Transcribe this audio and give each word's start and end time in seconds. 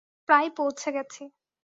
প্রায় 0.29 0.49
পৌঁছে 0.57 0.89
গেছি! 0.95 1.23